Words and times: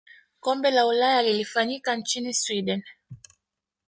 kombe 0.39 0.71
la 0.71 0.87
ulaya 0.87 1.21
lilifanyika 1.21 1.95
nchini 1.95 2.33
sweden 2.33 2.83